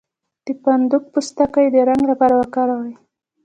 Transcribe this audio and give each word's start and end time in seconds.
د 0.45 0.47
فندق 0.61 1.03
پوستکی 1.13 1.65
د 1.71 1.75
رنګ 1.89 2.03
لپاره 2.11 2.33
وکاروئ 2.41 2.93